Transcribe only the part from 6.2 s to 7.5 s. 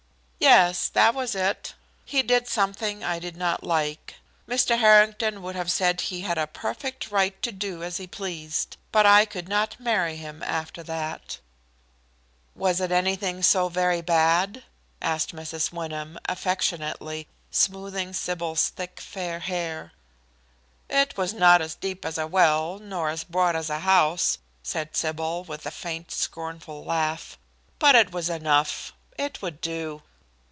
had a perfect right